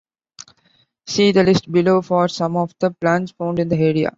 See 1.05 1.31
the 1.31 1.43
list 1.43 1.71
below 1.71 2.01
for 2.01 2.27
some 2.27 2.57
of 2.57 2.73
the 2.79 2.89
plants 2.89 3.33
found 3.37 3.59
in 3.59 3.69
the 3.69 3.77
area. 3.77 4.09